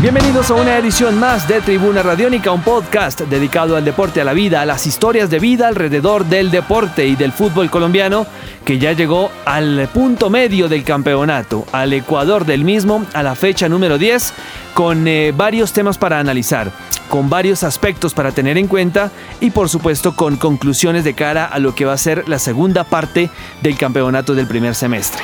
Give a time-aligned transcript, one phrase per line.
[0.00, 4.32] Bienvenidos a una edición más de Tribuna Radiónica, un podcast dedicado al deporte, a la
[4.32, 8.26] vida, a las historias de vida alrededor del deporte y del fútbol colombiano,
[8.64, 13.68] que ya llegó al punto medio del campeonato, al Ecuador del mismo, a la fecha
[13.68, 14.32] número 10,
[14.72, 16.72] con eh, varios temas para analizar,
[17.10, 21.58] con varios aspectos para tener en cuenta y por supuesto con conclusiones de cara a
[21.58, 23.28] lo que va a ser la segunda parte
[23.60, 25.22] del campeonato del primer semestre.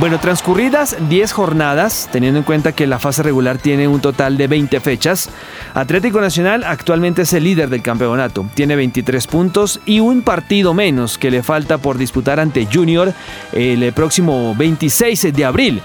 [0.00, 4.48] Bueno, transcurridas 10 jornadas, teniendo en cuenta que la fase regular tiene un total de
[4.48, 5.30] 20 fechas,
[5.72, 11.16] Atlético Nacional actualmente es el líder del campeonato, tiene 23 puntos y un partido menos
[11.16, 13.14] que le falta por disputar ante Junior
[13.52, 15.80] el próximo 26 de abril.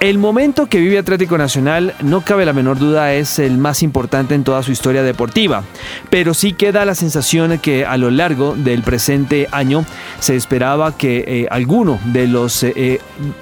[0.00, 4.34] El momento que vive Atlético Nacional, no cabe la menor duda, es el más importante
[4.34, 5.62] en toda su historia deportiva,
[6.08, 9.84] pero sí queda la sensación que a lo largo del presente año
[10.18, 12.64] se esperaba que eh, alguno de los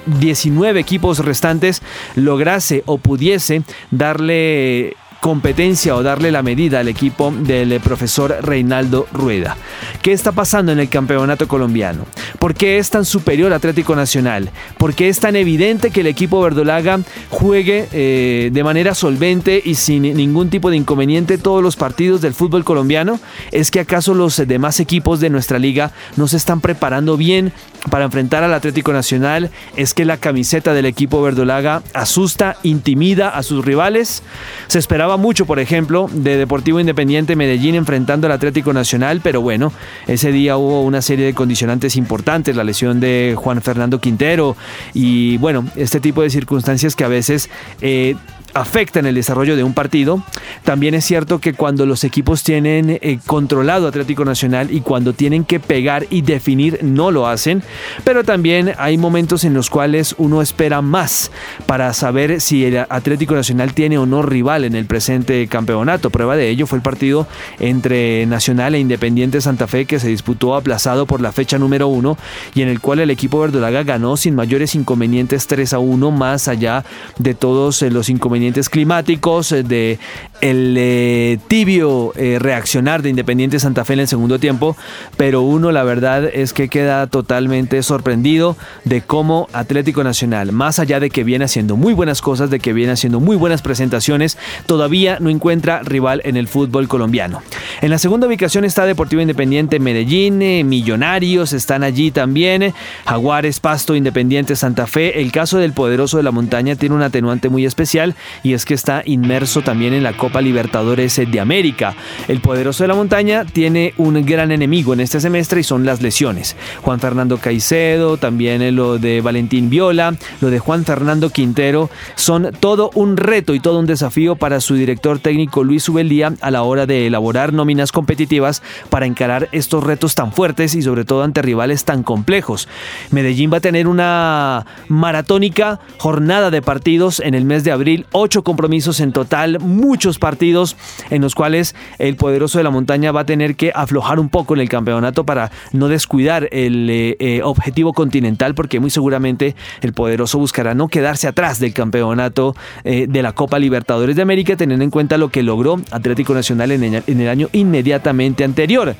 [0.06, 1.80] 19 eh, equipos restantes
[2.16, 9.06] lograse o pudiese darle competencia o darle la medida al equipo del eh, profesor Reinaldo
[9.12, 9.56] Rueda.
[10.02, 12.04] ¿Qué está pasando en el campeonato colombiano?
[12.38, 14.50] ¿Por qué es tan superior Atlético Nacional?
[14.78, 19.74] ¿Por qué es tan evidente que el equipo verdolaga juegue eh, de manera solvente y
[19.74, 23.18] sin ningún tipo de inconveniente todos los partidos del fútbol colombiano?
[23.50, 27.52] ¿Es que acaso los demás equipos de nuestra liga no se están preparando bien
[27.90, 29.50] para enfrentar al Atlético Nacional?
[29.76, 34.22] ¿Es que la camiseta del equipo verdolaga asusta, intimida a sus rivales?
[34.68, 39.72] Se esperaba mucho, por ejemplo, de Deportivo Independiente Medellín enfrentando al Atlético Nacional, pero bueno,
[40.06, 44.56] ese día hubo una serie de condicionantes importantes, la lesión de Juan Fernando Quintero
[44.94, 47.48] y bueno, este tipo de circunstancias que a veces...
[47.80, 48.14] Eh,
[48.54, 50.22] afectan el desarrollo de un partido.
[50.64, 55.44] También es cierto que cuando los equipos tienen eh, controlado Atlético Nacional y cuando tienen
[55.44, 57.62] que pegar y definir no lo hacen,
[58.04, 61.30] pero también hay momentos en los cuales uno espera más
[61.66, 66.10] para saber si el Atlético Nacional tiene o no rival en el presente campeonato.
[66.10, 67.26] Prueba de ello fue el partido
[67.60, 72.16] entre Nacional e Independiente Santa Fe que se disputó aplazado por la fecha número uno
[72.54, 76.48] y en el cual el equipo verdolaga ganó sin mayores inconvenientes 3 a 1 más
[76.48, 76.84] allá
[77.18, 78.37] de todos eh, los inconvenientes
[78.68, 79.98] climáticos, eh, de
[80.40, 84.76] el eh, tibio eh, reaccionar de Independiente Santa Fe en el segundo tiempo,
[85.16, 91.00] pero uno la verdad es que queda totalmente sorprendido de cómo Atlético Nacional, más allá
[91.00, 95.18] de que viene haciendo muy buenas cosas, de que viene haciendo muy buenas presentaciones, todavía
[95.20, 97.42] no encuentra rival en el fútbol colombiano.
[97.80, 100.38] En la segunda ubicación está Deportivo Independiente Medellín,
[100.68, 102.74] Millonarios están allí también,
[103.06, 105.20] Jaguares, Pasto, Independiente Santa Fe.
[105.20, 108.74] El caso del poderoso de la montaña tiene un atenuante muy especial y es que
[108.74, 111.94] está inmerso también en la Copa Libertadores de América.
[112.28, 116.00] El poderoso de la montaña tiene un gran enemigo en este semestre y son las
[116.00, 116.56] lesiones.
[116.82, 122.90] Juan Fernando Caicedo, también lo de Valentín Viola, lo de Juan Fernando Quintero, son todo
[122.94, 126.86] un reto y todo un desafío para su director técnico Luis Ubeldía a la hora
[126.86, 131.84] de elaborar nóminas competitivas para encarar estos retos tan fuertes y sobre todo ante rivales
[131.84, 132.68] tan complejos.
[133.10, 138.42] Medellín va a tener una maratónica jornada de partidos en el mes de abril ocho
[138.42, 140.76] compromisos en total, muchos partidos
[141.10, 144.54] en los cuales el poderoso de la montaña va a tener que aflojar un poco
[144.54, 149.92] en el campeonato para no descuidar el eh, eh, objetivo continental, porque muy seguramente el
[149.92, 154.84] poderoso buscará no quedarse atrás del campeonato eh, de la Copa Libertadores de América, teniendo
[154.84, 158.94] en cuenta lo que logró Atlético Nacional en el, en el año inmediatamente anterior.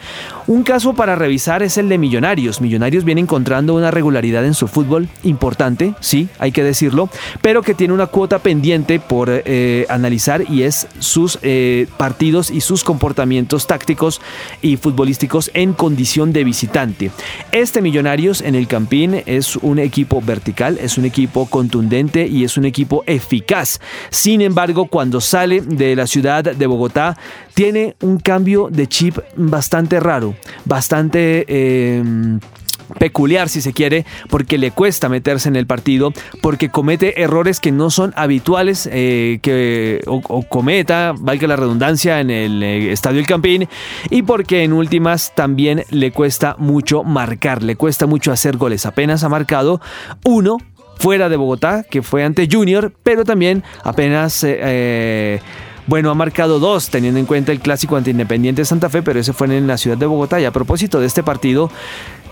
[0.47, 2.61] Un caso para revisar es el de Millonarios.
[2.61, 7.09] Millonarios viene encontrando una regularidad en su fútbol importante, sí, hay que decirlo,
[7.43, 9.29] pero que tiene una cuota pendiente por
[9.89, 14.21] analizar y es sus eh, partidos y sus comportamientos tácticos
[14.63, 17.11] y futbolísticos en condición de visitante.
[17.51, 22.57] Este Millonarios en el Campín es un equipo vertical, es un equipo contundente y es
[22.57, 23.81] un equipo eficaz.
[24.11, 27.17] Sin embargo, cuando sale de la ciudad de Bogotá,
[27.55, 30.35] tiene un cambio de chip bastante raro,
[30.65, 31.44] bastante...
[31.49, 32.38] Eh,
[32.99, 37.73] peculiar si se quiere, porque le cuesta meterse en el partido, porque comete errores que
[37.73, 43.26] no son habituales eh, que o, cometa, valga la redundancia, en el eh, Estadio El
[43.26, 43.69] Campín,
[44.11, 48.87] y porque en últimas también le cuesta mucho marcar, le cuesta mucho hacer goles.
[48.87, 49.81] Apenas ha marcado
[50.25, 50.58] uno
[50.99, 54.44] fuera de Bogotá, que fue ante Junior, pero también apenas...
[54.46, 55.41] Eh,
[55.88, 59.32] bueno, ha marcado dos, teniendo en cuenta el clásico ante Independiente Santa Fe, pero ese
[59.32, 60.38] fue en la ciudad de Bogotá.
[60.38, 61.70] Y a propósito de este partido,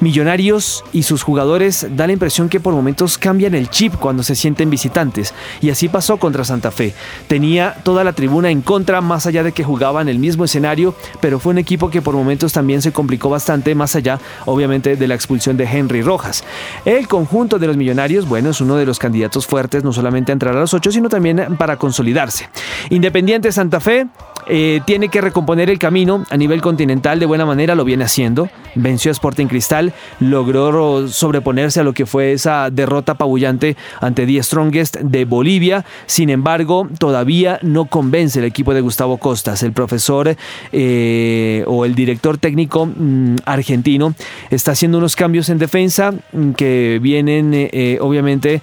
[0.01, 4.35] Millonarios y sus jugadores da la impresión que por momentos cambian el chip cuando se
[4.35, 5.33] sienten visitantes.
[5.61, 6.95] Y así pasó contra Santa Fe.
[7.29, 11.39] Tenía toda la tribuna en contra, más allá de que jugaban el mismo escenario, pero
[11.39, 15.15] fue un equipo que por momentos también se complicó bastante, más allá, obviamente, de la
[15.15, 16.45] expulsión de Henry Rojas.
[16.85, 20.35] El conjunto de los Millonarios, bueno, es uno de los candidatos fuertes, no solamente a
[20.35, 22.49] entrar a los ocho, sino también para consolidarse.
[22.91, 24.07] Independiente Santa Fe
[24.49, 28.49] eh, tiene que recomponer el camino a nivel continental de buena manera, lo viene haciendo.
[28.75, 34.43] Venció a Sporting Cristal, logró sobreponerse a lo que fue esa derrota apabullante ante The
[34.43, 35.85] Strongest de Bolivia.
[36.07, 39.63] Sin embargo, todavía no convence el equipo de Gustavo Costas.
[39.63, 40.37] El profesor
[40.73, 44.15] eh, o el director técnico mm, argentino
[44.51, 48.61] está haciendo unos cambios en defensa mm, que vienen eh, obviamente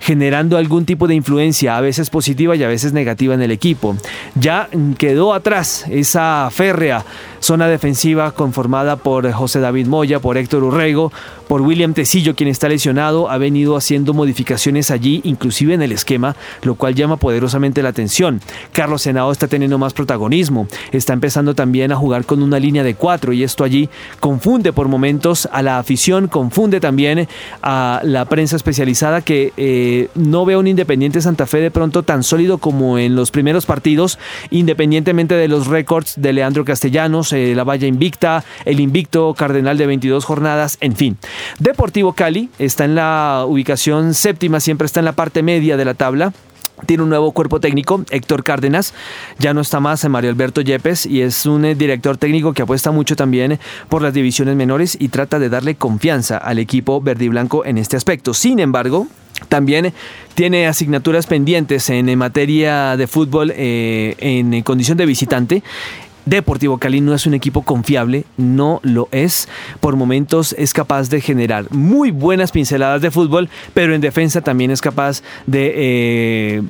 [0.00, 3.96] generando algún tipo de influencia, a veces positiva y a veces negativa en el equipo.
[4.34, 7.04] Ya quedó atrás esa férrea
[7.44, 11.12] zona defensiva conformada por José David Moya, por Héctor Urrego,
[11.46, 16.36] por William Tecillo, quien está lesionado, ha venido haciendo modificaciones allí, inclusive en el esquema,
[16.62, 18.40] lo cual llama poderosamente la atención.
[18.72, 22.94] Carlos Senado está teniendo más protagonismo, está empezando también a jugar con una línea de
[22.94, 23.90] cuatro y esto allí
[24.20, 27.28] confunde por momentos a la afición, confunde también
[27.62, 32.22] a la prensa especializada que eh, no ve un Independiente Santa Fe de pronto tan
[32.22, 34.18] sólido como en los primeros partidos,
[34.50, 39.86] independientemente de los récords de Leandro Castellanos, eh, la valla invicta, el invicto cardenal de
[39.86, 41.18] 22 jornadas, en fin.
[41.58, 45.94] Deportivo Cali está en la ubicación séptima, siempre está en la parte media de la
[45.94, 46.32] tabla.
[46.86, 48.94] Tiene un nuevo cuerpo técnico, Héctor Cárdenas,
[49.38, 52.62] ya no está más en Mario Alberto Yepes y es un eh, director técnico que
[52.62, 53.58] apuesta mucho también
[53.88, 57.78] por las divisiones menores y trata de darle confianza al equipo verde y blanco en
[57.78, 58.34] este aspecto.
[58.34, 59.06] Sin embargo,
[59.48, 59.92] también
[60.34, 65.62] tiene asignaturas pendientes en materia de fútbol eh, en condición de visitante
[66.26, 69.48] Deportivo Cali no es un equipo confiable, no lo es.
[69.80, 74.70] Por momentos es capaz de generar muy buenas pinceladas de fútbol, pero en defensa también
[74.70, 76.62] es capaz de eh,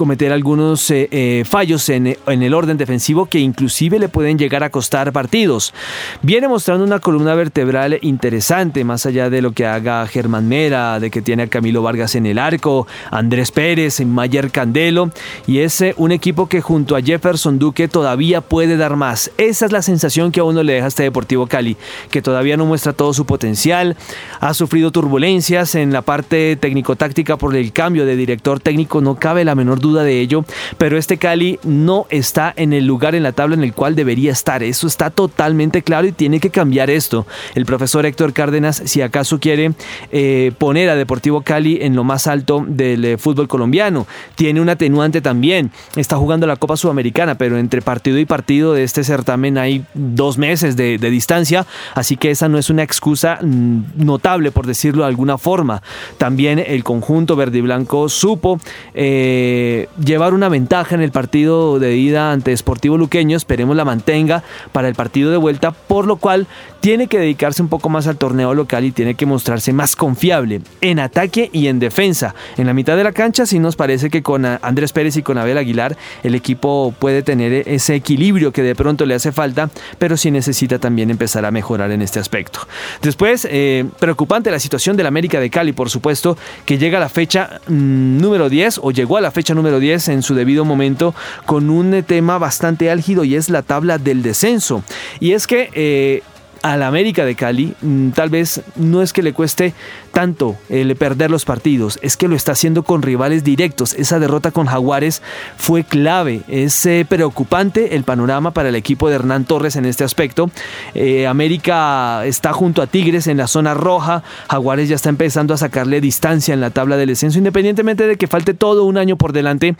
[0.00, 4.70] cometer algunos eh, eh, fallos en, el orden defensivo que inclusive le pueden llegar a
[4.70, 5.74] costar partidos.
[6.22, 11.10] Viene mostrando una columna vertebral interesante, más allá de lo que haga Germán Mera, de
[11.10, 15.10] que tiene a Camilo Vargas en el arco, Andrés Pérez, Mayer Candelo,
[15.46, 19.30] y es eh, un equipo que junto a Jefferson Duque todavía puede dar más.
[19.36, 21.76] Esa es la sensación que a uno le deja este Deportivo Cali,
[22.10, 23.98] que todavía no muestra todo su potencial,
[24.40, 29.44] ha sufrido turbulencias en la parte técnico-táctica por el cambio de director técnico, no cabe
[29.44, 30.44] la menor duda de ello,
[30.78, 34.32] pero este Cali no está en el lugar en la tabla en el cual debería
[34.32, 34.62] estar.
[34.62, 37.26] Eso está totalmente claro y tiene que cambiar esto.
[37.54, 39.72] El profesor Héctor Cárdenas, si acaso quiere
[40.12, 44.68] eh, poner a Deportivo Cali en lo más alto del eh, fútbol colombiano, tiene un
[44.68, 45.70] atenuante también.
[45.96, 50.38] Está jugando la Copa Sudamericana, pero entre partido y partido de este certamen hay dos
[50.38, 55.08] meses de, distancia, así que esa no es una excusa mm, notable, por decirlo de
[55.08, 55.82] alguna forma.
[56.18, 58.60] También el conjunto verde y blanco supo
[58.94, 64.42] eh, llevar una ventaja en el partido de ida ante Sportivo Luqueño, esperemos la mantenga
[64.72, 66.46] para el partido de vuelta, por lo cual
[66.80, 70.62] tiene que dedicarse un poco más al torneo local y tiene que mostrarse más confiable
[70.80, 72.34] en ataque y en defensa.
[72.56, 75.38] En la mitad de la cancha sí nos parece que con Andrés Pérez y con
[75.38, 80.16] Abel Aguilar el equipo puede tener ese equilibrio que de pronto le hace falta, pero
[80.16, 82.60] sí necesita también empezar a mejorar en este aspecto.
[83.02, 87.08] Después, eh, preocupante la situación del América de Cali, por supuesto, que llega a la
[87.08, 91.14] fecha mm, número 10 o llegó a la fecha número 10 en su debido momento
[91.46, 94.82] con un tema bastante álgido y es la tabla del descenso.
[95.20, 96.22] Y es que eh,
[96.62, 99.74] al América de Cali, mm, tal vez no es que le cueste
[100.12, 103.94] tanto el perder los partidos, es que lo está haciendo con rivales directos.
[103.94, 105.22] Esa derrota con Jaguares
[105.56, 110.04] fue clave, es eh, preocupante el panorama para el equipo de Hernán Torres en este
[110.04, 110.50] aspecto.
[110.94, 115.56] Eh, América está junto a Tigres en la zona roja, Jaguares ya está empezando a
[115.56, 119.32] sacarle distancia en la tabla del descenso, independientemente de que falte todo un año por
[119.32, 119.76] delante.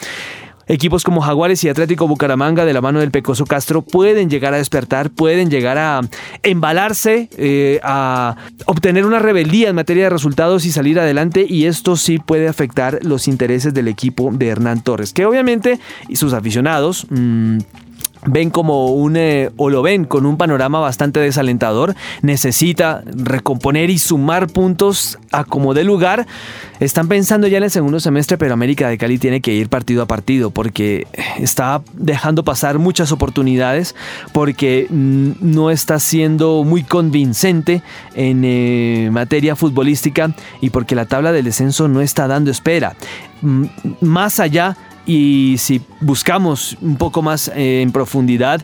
[0.73, 4.59] Equipos como Jaguares y Atlético Bucaramanga de la mano del Pecoso Castro pueden llegar a
[4.59, 6.00] despertar, pueden llegar a
[6.45, 8.37] embalarse, eh, a
[8.67, 13.00] obtener una rebeldía en materia de resultados y salir adelante y esto sí puede afectar
[13.03, 17.05] los intereses del equipo de Hernán Torres, que obviamente y sus aficionados...
[17.11, 17.59] Mm,
[18.27, 23.99] ven como un eh, o lo ven con un panorama bastante desalentador, necesita recomponer y
[23.99, 26.27] sumar puntos a como de lugar.
[26.81, 30.03] Están pensando ya en el segundo semestre, pero América de Cali tiene que ir partido
[30.03, 31.07] a partido porque
[31.39, 33.95] está dejando pasar muchas oportunidades,
[34.33, 37.83] porque no está siendo muy convincente
[38.15, 42.95] en eh, materia futbolística y porque la tabla del descenso no está dando espera.
[44.00, 48.62] Más allá y si buscamos un poco más eh, en profundidad,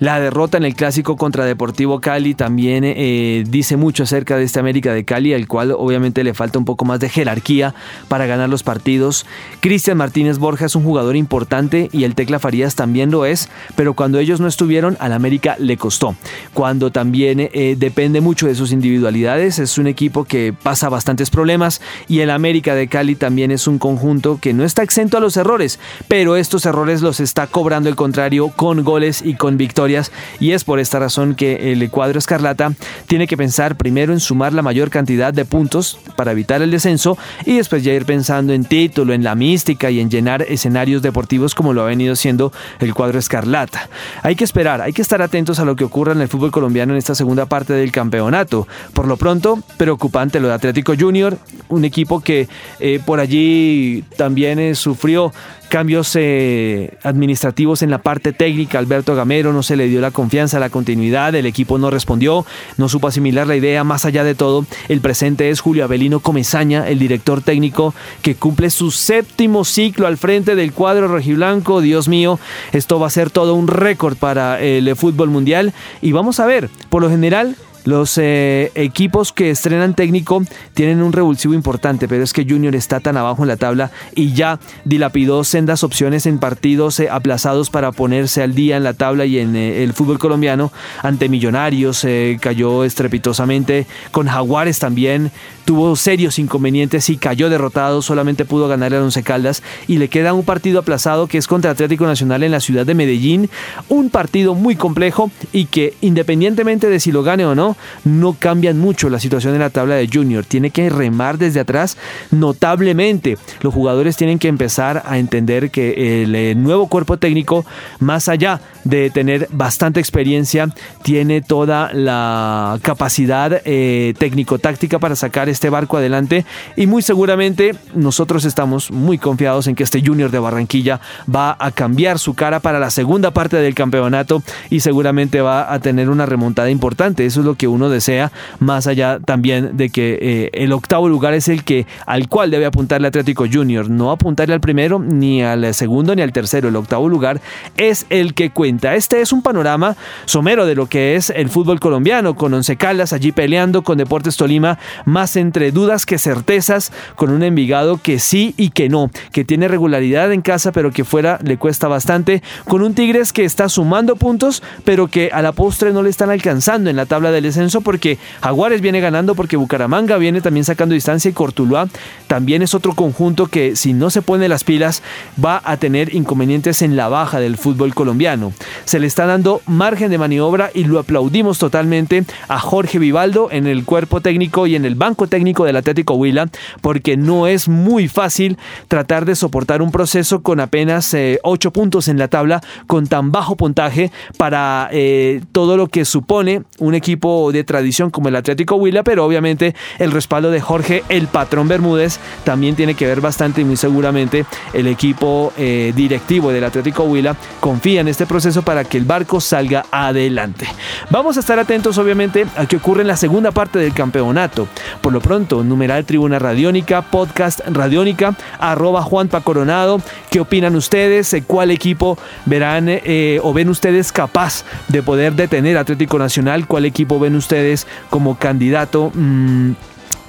[0.00, 4.60] la derrota en el clásico contra Deportivo Cali también eh, dice mucho acerca de este
[4.60, 7.74] América de Cali, al cual obviamente le falta un poco más de jerarquía
[8.08, 9.26] para ganar los partidos.
[9.60, 13.94] Cristian Martínez Borja es un jugador importante y el Tecla Farías también lo es, pero
[13.94, 16.14] cuando ellos no estuvieron, al América le costó.
[16.54, 21.80] Cuando también eh, depende mucho de sus individualidades, es un equipo que pasa bastantes problemas
[22.08, 25.36] y el América de Cali también es un conjunto que no está exento a los
[25.36, 25.77] errores,
[26.08, 30.64] pero estos errores los está cobrando el contrario con goles y con victorias y es
[30.64, 32.72] por esta razón que el cuadro escarlata
[33.06, 37.18] tiene que pensar primero en sumar la mayor cantidad de puntos para evitar el descenso
[37.44, 41.54] y después ya ir pensando en título, en la mística y en llenar escenarios deportivos
[41.54, 43.88] como lo ha venido siendo el cuadro escarlata.
[44.22, 46.92] Hay que esperar, hay que estar atentos a lo que ocurra en el fútbol colombiano
[46.92, 48.66] en esta segunda parte del campeonato.
[48.92, 52.48] Por lo pronto, preocupante lo de Atlético Junior, un equipo que
[52.80, 55.32] eh, por allí también eh, sufrió
[55.68, 58.78] cambios eh, administrativos en la parte técnica.
[58.78, 62.44] Alberto Gamero no se le dio la confianza, la continuidad, el equipo no respondió,
[62.76, 63.84] no supo asimilar la idea.
[63.84, 68.70] Más allá de todo, el presente es Julio Avelino Comezaña, el director técnico que cumple
[68.70, 71.80] su séptimo ciclo al frente del cuadro rojiblanco.
[71.80, 72.38] Dios mío,
[72.72, 75.72] esto va a ser todo un récord para el fútbol mundial.
[76.02, 77.56] Y vamos a ver, por lo general,
[77.88, 80.42] los eh, equipos que estrenan técnico
[80.74, 84.34] tienen un revulsivo importante, pero es que Junior está tan abajo en la tabla y
[84.34, 89.24] ya dilapidó sendas opciones en partidos eh, aplazados para ponerse al día en la tabla
[89.24, 90.70] y en eh, el fútbol colombiano.
[91.02, 92.06] Ante Millonarios
[92.40, 95.30] cayó estrepitosamente, con Jaguares también
[95.68, 100.32] tuvo serios inconvenientes y cayó derrotado, solamente pudo ganar a Once Caldas y le queda
[100.32, 103.50] un partido aplazado que es contra Atlético Nacional en la ciudad de Medellín,
[103.90, 108.78] un partido muy complejo y que independientemente de si lo gane o no, no cambian
[108.78, 110.44] mucho la situación en la tabla de Junior.
[110.44, 111.96] Tiene que remar desde atrás
[112.30, 113.38] notablemente.
[113.60, 117.64] Los jugadores tienen que empezar a entender que el eh, nuevo cuerpo técnico,
[118.00, 120.68] más allá de tener bastante experiencia,
[121.02, 126.44] tiene toda la capacidad eh, técnico-táctica para sacar este barco adelante
[126.76, 131.00] y muy seguramente nosotros estamos muy confiados en que este Junior de Barranquilla
[131.34, 135.78] va a cambiar su cara para la segunda parte del campeonato y seguramente va a
[135.80, 137.26] tener una remontada importante.
[137.26, 141.34] Eso es lo que uno desea, más allá también de que eh, el octavo lugar
[141.34, 145.74] es el que al cual debe apuntarle Atlético Junior, no apuntarle al primero, ni al
[145.74, 146.68] segundo, ni al tercero.
[146.68, 147.40] El octavo lugar
[147.76, 148.94] es el que cuenta.
[148.94, 153.12] Este es un panorama somero de lo que es el fútbol colombiano, con Once Caldas
[153.12, 158.54] allí peleando, con Deportes Tolima más entre dudas que certezas, con un Envigado que sí
[158.56, 162.82] y que no, que tiene regularidad en casa, pero que fuera le cuesta bastante, con
[162.82, 166.90] un Tigres que está sumando puntos, pero que a la postre no le están alcanzando
[166.90, 171.30] en la tabla del descenso porque Jaguares viene ganando, porque Bucaramanga viene también sacando distancia
[171.30, 171.88] y Cortuluá
[172.26, 175.02] también es otro conjunto que si no se pone las pilas
[175.42, 178.52] va a tener inconvenientes en la baja del fútbol colombiano.
[178.84, 183.66] Se le está dando margen de maniobra y lo aplaudimos totalmente a Jorge Vivaldo en
[183.66, 186.48] el cuerpo técnico y en el banco técnico del Atlético Huila
[186.80, 192.08] porque no es muy fácil tratar de soportar un proceso con apenas 8 eh, puntos
[192.08, 197.37] en la tabla con tan bajo puntaje para eh, todo lo que supone un equipo
[197.52, 202.18] de tradición como el Atlético Huila, pero obviamente el respaldo de Jorge el Patrón Bermúdez
[202.44, 207.36] también tiene que ver bastante y muy seguramente el equipo eh, directivo del Atlético Huila
[207.60, 210.66] confía en este proceso para que el barco salga adelante.
[211.10, 214.68] Vamos a estar atentos obviamente a qué ocurre en la segunda parte del campeonato.
[215.00, 220.00] Por lo pronto, numeral Tribuna Radiónica, podcast Radiónica, arroba Juanpa Coronado.
[220.30, 221.36] ¿Qué opinan ustedes?
[221.46, 226.66] ¿Cuál equipo verán eh, o ven ustedes capaz de poder detener Atlético Nacional?
[226.66, 229.10] ¿Cuál equipo ven ustedes como candidato?
[229.14, 229.72] Mm,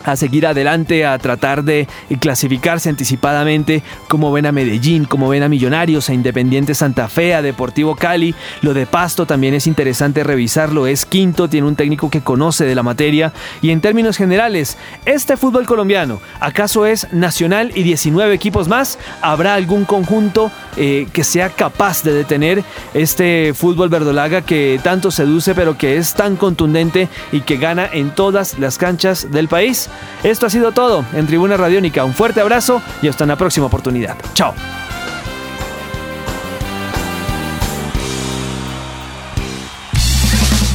[0.04, 1.88] a seguir adelante, a tratar de
[2.20, 7.42] clasificarse anticipadamente, como ven a Medellín, como ven a Millonarios, a Independiente Santa Fe, a
[7.42, 8.36] Deportivo Cali.
[8.62, 12.76] Lo de Pasto también es interesante revisarlo, es quinto, tiene un técnico que conoce de
[12.76, 18.68] la materia y en términos generales, este fútbol colombiano, ¿acaso es nacional y 19 equipos
[18.68, 18.98] más?
[19.22, 22.64] ¿Habrá algún conjunto eh, que sea capaz de detener
[22.94, 28.12] este fútbol verdolaga que tanto seduce pero que es tan contundente y que gana en
[28.12, 29.89] todas las canchas del país?
[30.24, 32.04] Esto ha sido todo en Tribuna Radiónica.
[32.04, 34.16] Un fuerte abrazo y hasta una próxima oportunidad.
[34.34, 34.54] Chao.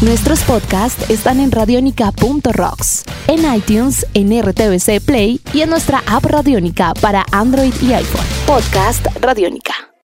[0.04, 6.92] Nuestros podcasts están en radionica.rocks, en iTunes, en RTVC Play y en nuestra app Radionica
[7.00, 8.26] para Android y iPhone.
[8.46, 9.93] Podcast Radionica.